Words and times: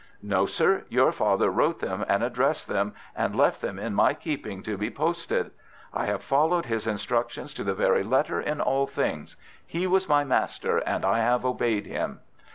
"No, 0.23 0.47
sir; 0.47 0.85
your 0.89 1.11
father 1.11 1.51
wrote 1.51 1.77
them 1.79 2.03
and 2.09 2.23
addressed 2.23 2.67
them, 2.67 2.95
and 3.15 3.35
left 3.35 3.61
them 3.61 3.77
in 3.77 3.93
my 3.93 4.15
keeping 4.15 4.63
to 4.63 4.75
be 4.75 4.89
posted. 4.89 5.51
I 5.93 6.07
have 6.07 6.23
followed 6.23 6.65
his 6.65 6.87
instructions 6.87 7.53
to 7.53 7.63
the 7.63 7.75
very 7.75 8.01
letter 8.01 8.41
in 8.41 8.61
all 8.61 8.87
things. 8.87 9.37
He 9.63 9.85
was 9.85 10.09
my 10.09 10.23
master, 10.23 10.79
and 10.79 11.05
I 11.05 11.19
have 11.19 11.45
obeyed 11.45 11.85
him." 11.85 12.21